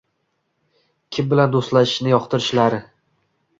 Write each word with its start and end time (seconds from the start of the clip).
kim 1.17 1.29
bilan 1.35 1.53
do‘stlashishni 1.57 2.13
yoqtirishlari 2.17 2.83